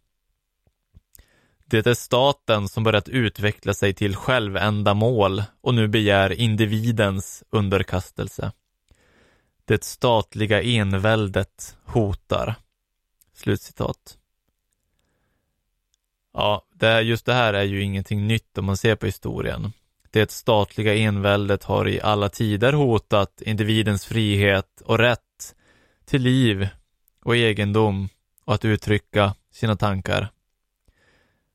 Det 1.74 1.86
är 1.86 1.94
staten 1.94 2.68
som 2.68 2.84
börjat 2.84 3.08
utveckla 3.08 3.74
sig 3.74 3.94
till 3.94 4.16
självändamål 4.16 5.42
och 5.60 5.74
nu 5.74 5.88
begär 5.88 6.32
individens 6.32 7.44
underkastelse. 7.50 8.52
Det 9.64 9.84
statliga 9.84 10.62
enväldet 10.62 11.76
hotar. 11.84 12.54
Slutcitat. 13.32 14.18
Ja, 16.34 16.66
det, 16.74 17.00
just 17.00 17.26
det 17.26 17.34
här 17.34 17.54
är 17.54 17.62
ju 17.62 17.82
ingenting 17.82 18.26
nytt 18.26 18.58
om 18.58 18.64
man 18.64 18.76
ser 18.76 18.96
på 18.96 19.06
historien. 19.06 19.72
Det 20.10 20.30
statliga 20.30 20.94
enväldet 20.94 21.64
har 21.64 21.88
i 21.88 22.00
alla 22.00 22.28
tider 22.28 22.72
hotat 22.72 23.42
individens 23.42 24.04
frihet 24.04 24.80
och 24.84 24.98
rätt 24.98 25.54
till 26.04 26.22
liv 26.22 26.68
och 27.24 27.36
egendom 27.36 28.08
och 28.44 28.54
att 28.54 28.64
uttrycka 28.64 29.34
sina 29.52 29.76
tankar. 29.76 30.33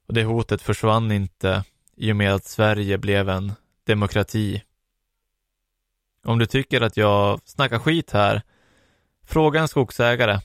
Och 0.10 0.16
det 0.16 0.24
hotet 0.24 0.62
försvann 0.62 1.12
inte 1.12 1.64
i 1.96 2.12
och 2.12 2.16
med 2.16 2.34
att 2.34 2.46
Sverige 2.46 2.98
blev 2.98 3.30
en 3.30 3.54
demokrati. 3.84 4.64
Om 6.24 6.40
du 6.40 6.46
tycker 6.46 6.82
att 6.82 6.98
jag 6.98 7.42
snackar 7.46 7.80
skit 7.80 8.12
här, 8.12 8.42
fråga 9.24 9.60
en 9.60 9.68
skogsägare 9.68 10.40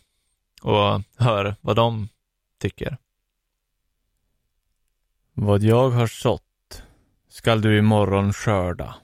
och 0.62 1.02
hör 1.16 1.56
vad 1.60 1.76
de 1.76 2.08
tycker. 2.60 2.98
Vad 5.32 5.62
jag 5.62 5.90
har 5.90 6.06
sått 6.06 6.82
skall 7.28 7.60
du 7.60 7.78
imorgon 7.78 8.32
skörda. 8.32 8.94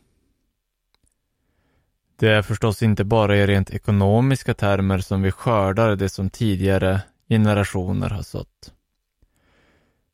Det 2.17 2.29
är 2.29 2.43
förstås 2.43 2.83
inte 2.83 3.05
bara 3.05 3.37
i 3.37 3.47
rent 3.47 3.71
ekonomiska 3.71 4.55
termer 4.55 4.99
som 4.99 5.23
vi 5.23 5.33
skördar 5.33 5.97
det 5.97 6.09
som 6.09 6.31
tidigare 6.31 7.03
generationer 7.29 8.11
har 8.11 8.23
sått. 8.23 8.73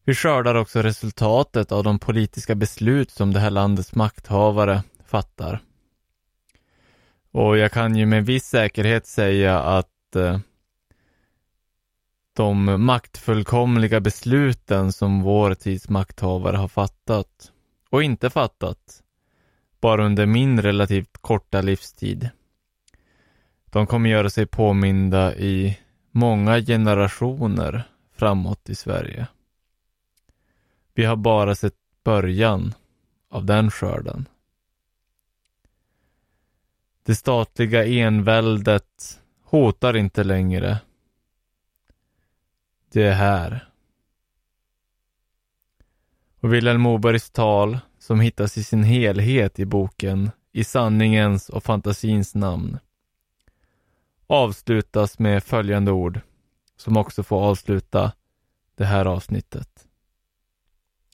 Vi 0.07 0.15
skördar 0.15 0.55
också 0.55 0.83
resultatet 0.83 1.73
av 1.73 1.85
de 1.85 1.99
politiska 1.99 2.55
beslut 2.55 3.11
som 3.11 3.33
det 3.33 3.41
här 3.41 3.51
landets 3.51 3.95
makthavare 3.95 4.83
fattar. 5.05 5.61
Och 7.33 7.59
jag 7.59 7.73
kan 7.73 7.97
ju 7.97 8.07
med 8.07 8.27
viss 8.27 8.45
säkerhet 8.45 9.07
säga 9.07 9.61
att 9.61 10.17
eh, 10.17 10.39
de 12.37 12.85
maktfullkomliga 12.85 14.01
besluten 14.01 14.93
som 14.93 15.23
vår 15.23 15.55
tids 15.55 15.89
makthavare 15.89 16.57
har 16.57 16.69
fattat 16.69 17.53
och 17.91 18.03
inte 18.03 18.31
fattat, 18.31 19.03
bara 19.81 20.07
under 20.07 20.27
min 20.27 20.63
relativt 20.63 21.19
korta 21.21 21.61
livstid. 21.61 22.31
De 23.65 23.87
kommer 23.87 24.11
göra 24.11 24.31
sig 24.31 24.47
påminda 24.47 25.37
i 25.37 25.79
många 26.11 26.61
generationer 26.61 27.83
framåt 28.17 28.69
i 28.71 28.75
Sverige. 28.75 29.27
Vi 30.97 31.05
har 31.05 31.17
bara 31.17 31.55
sett 31.55 31.75
början 32.05 32.75
av 33.31 33.45
den 33.45 33.71
skörden. 33.71 34.29
Det 37.03 37.15
statliga 37.15 37.87
enväldet 37.87 39.21
hotar 39.43 39.97
inte 39.97 40.25
längre. 40.25 40.79
Det 42.93 43.03
är 43.03 43.13
här. 43.13 43.69
Och 46.41 46.53
Vilhelm 46.53 46.81
Mobergs 46.81 47.31
tal, 47.31 47.79
som 47.99 48.21
hittas 48.21 48.59
i 48.59 48.65
sin 48.65 48.83
helhet 48.83 49.59
i 49.59 49.65
boken 49.65 50.31
I 50.53 50.65
sanningens 50.65 51.49
och 51.49 51.65
fantasins 51.65 52.35
namn, 52.35 52.79
avslutas 54.27 55.19
med 55.19 55.45
följande 55.45 55.93
ord, 55.93 56.21
som 56.77 56.97
också 56.97 57.23
får 57.23 57.41
avsluta 57.43 58.13
det 58.75 58.85
här 58.85 59.05
avsnittet. 59.05 59.87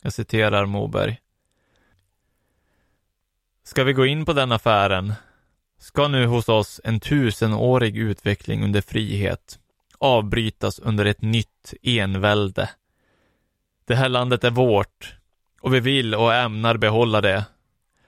Jag 0.03 0.13
citerar 0.13 0.67
Moberg. 0.67 1.21
Ska 3.63 3.85
vi 3.85 3.93
gå 3.93 4.07
in 4.07 4.25
på 4.25 4.33
den 4.33 4.53
affären 4.53 5.15
ska 5.79 6.09
nu 6.09 6.27
hos 6.27 6.49
oss 6.49 6.81
en 6.85 7.01
tusenårig 7.01 7.97
utveckling 7.97 8.65
under 8.65 8.81
frihet 8.81 9.59
avbrytas 10.03 10.79
under 10.79 11.05
ett 11.05 11.23
nytt 11.23 11.75
envälde. 11.83 12.71
Det 13.85 13.95
här 13.95 14.09
landet 14.09 14.45
är 14.45 14.51
vårt 14.51 15.17
och 15.61 15.75
vi 15.75 15.81
vill 15.81 16.15
och 16.15 16.35
ämnar 16.35 16.77
behålla 16.77 17.21
det. 17.21 17.45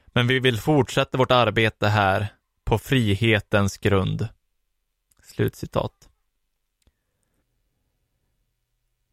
Men 0.06 0.26
vi 0.26 0.40
vill 0.40 0.60
fortsätta 0.60 1.18
vårt 1.18 1.30
arbete 1.30 1.88
här 1.88 2.26
på 2.64 2.78
frihetens 2.78 3.78
grund. 3.78 4.28
Slutcitat. 5.22 6.08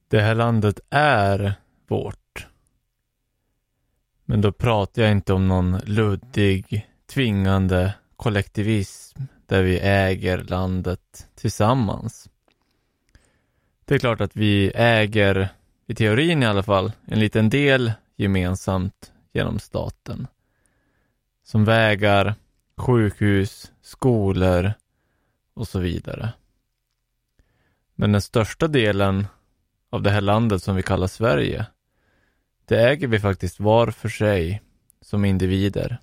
Det 0.07 0.21
här 0.21 0.35
landet 0.35 0.79
är 0.89 1.53
vårt. 1.87 2.20
Men 4.31 4.41
då 4.41 4.51
pratar 4.51 5.01
jag 5.01 5.11
inte 5.11 5.33
om 5.33 5.47
någon 5.47 5.77
luddig, 5.77 6.89
tvingande 7.05 7.93
kollektivism 8.15 9.21
där 9.45 9.63
vi 9.63 9.79
äger 9.79 10.37
landet 10.37 11.27
tillsammans. 11.35 12.29
Det 13.85 13.95
är 13.95 13.99
klart 13.99 14.21
att 14.21 14.35
vi 14.35 14.71
äger, 14.75 15.49
i 15.87 15.95
teorin 15.95 16.43
i 16.43 16.45
alla 16.45 16.63
fall, 16.63 16.91
en 17.05 17.19
liten 17.19 17.49
del 17.49 17.91
gemensamt 18.15 19.11
genom 19.31 19.59
staten. 19.59 20.27
Som 21.43 21.65
vägar, 21.65 22.35
sjukhus, 22.77 23.71
skolor 23.81 24.73
och 25.53 25.67
så 25.67 25.79
vidare. 25.79 26.33
Men 27.95 28.11
den 28.11 28.21
största 28.21 28.67
delen 28.67 29.27
av 29.89 30.01
det 30.01 30.09
här 30.09 30.21
landet 30.21 30.63
som 30.63 30.75
vi 30.75 30.83
kallar 30.83 31.07
Sverige, 31.07 31.65
det 32.65 32.75
äger 32.75 33.07
vi 33.07 33.19
faktiskt 33.19 33.59
var 33.59 33.91
för 33.91 34.09
sig 34.09 34.61
som 35.01 35.25
individer 35.25 35.99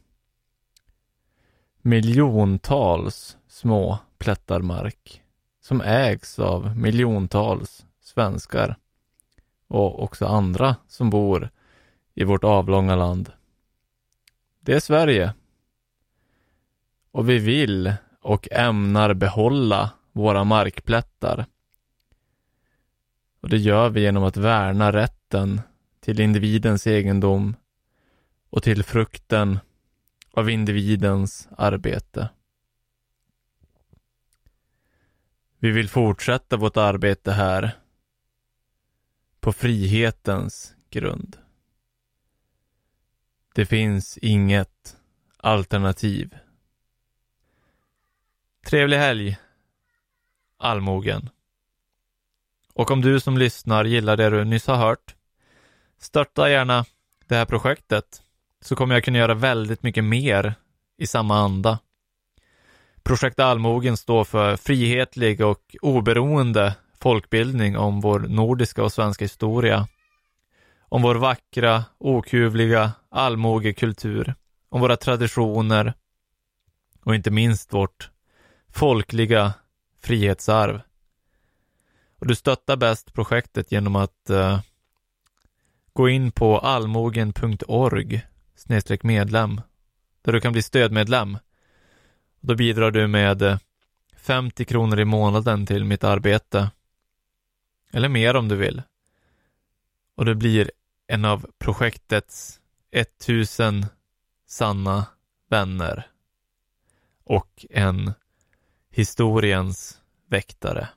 miljontals 1.82 3.36
små 3.48 3.98
plättar 4.18 4.60
mark 4.60 5.22
som 5.60 5.80
ägs 5.80 6.38
av 6.38 6.76
miljontals 6.76 7.86
svenskar 8.00 8.76
och 9.68 10.02
också 10.02 10.26
andra 10.26 10.76
som 10.88 11.10
bor 11.10 11.50
i 12.14 12.24
vårt 12.24 12.44
avlånga 12.44 12.96
land. 12.96 13.32
Det 14.60 14.74
är 14.74 14.80
Sverige. 14.80 15.34
Och 17.10 17.28
vi 17.28 17.38
vill 17.38 17.92
och 18.20 18.48
ämnar 18.52 19.14
behålla 19.14 19.90
våra 20.12 20.44
markplättar. 20.44 21.46
Och 23.40 23.48
det 23.48 23.58
gör 23.58 23.88
vi 23.90 24.00
genom 24.00 24.24
att 24.24 24.36
värna 24.36 24.92
rätten 24.92 25.60
till 26.00 26.20
individens 26.20 26.86
egendom 26.86 27.56
och 28.50 28.62
till 28.62 28.84
frukten 28.84 29.58
av 30.30 30.50
individens 30.50 31.48
arbete. 31.56 32.28
Vi 35.58 35.70
vill 35.70 35.88
fortsätta 35.88 36.56
vårt 36.56 36.76
arbete 36.76 37.32
här 37.32 37.78
på 39.40 39.52
frihetens 39.52 40.74
grund. 40.90 41.36
Det 43.54 43.66
finns 43.66 44.18
inget 44.18 44.96
alternativ. 45.36 46.38
Trevlig 48.66 48.96
helg, 48.96 49.38
allmogen. 50.56 51.30
Och 52.74 52.90
om 52.90 53.00
du 53.00 53.20
som 53.20 53.38
lyssnar 53.38 53.84
gillar 53.84 54.16
det 54.16 54.30
du 54.30 54.44
nyss 54.44 54.66
har 54.66 54.76
hört, 54.76 55.16
stötta 55.98 56.50
gärna 56.50 56.84
det 57.26 57.34
här 57.34 57.44
projektet 57.44 58.22
så 58.60 58.76
kommer 58.76 58.94
jag 58.94 59.04
kunna 59.04 59.18
göra 59.18 59.34
väldigt 59.34 59.82
mycket 59.82 60.04
mer 60.04 60.54
i 60.98 61.06
samma 61.06 61.38
anda. 61.38 61.78
Projekt 63.02 63.40
Allmogen 63.40 63.96
står 63.96 64.24
för 64.24 64.56
frihetlig 64.56 65.40
och 65.40 65.76
oberoende 65.82 66.74
folkbildning 67.00 67.78
om 67.78 68.00
vår 68.00 68.20
nordiska 68.20 68.84
och 68.84 68.92
svenska 68.92 69.24
historia. 69.24 69.88
Om 70.80 71.02
vår 71.02 71.14
vackra, 71.14 71.84
okuvliga 71.98 72.92
allmogekultur. 73.10 74.34
Om 74.68 74.80
våra 74.80 74.96
traditioner 74.96 75.94
och 77.04 77.14
inte 77.14 77.30
minst 77.30 77.72
vårt 77.72 78.10
folkliga 78.72 79.52
frihetsarv. 80.00 80.80
Och 82.18 82.26
du 82.26 82.34
stöttar 82.34 82.76
bäst 82.76 83.12
projektet 83.12 83.72
genom 83.72 83.96
att 83.96 84.30
uh, 84.30 84.60
gå 85.98 86.08
in 86.08 86.32
på 86.32 86.58
allmogen.org 86.58 88.26
medlem 89.02 89.60
där 90.22 90.32
du 90.32 90.40
kan 90.40 90.52
bli 90.52 90.62
stödmedlem. 90.62 91.38
Då 92.40 92.54
bidrar 92.54 92.90
du 92.90 93.06
med 93.06 93.42
eh, 93.42 93.58
50 94.16 94.64
kronor 94.64 95.00
i 95.00 95.04
månaden 95.04 95.66
till 95.66 95.84
mitt 95.84 96.04
arbete. 96.04 96.70
Eller 97.92 98.08
mer 98.08 98.36
om 98.36 98.48
du 98.48 98.56
vill. 98.56 98.82
Och 100.14 100.24
du 100.24 100.34
blir 100.34 100.70
en 101.06 101.24
av 101.24 101.46
projektets 101.58 102.60
1000 102.90 103.86
sanna 104.46 105.06
vänner. 105.50 106.06
Och 107.24 107.66
en 107.70 108.12
historiens 108.90 110.00
väktare. 110.26 110.88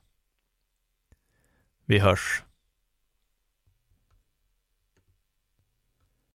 Vi 1.84 1.98
hörs. 1.98 2.42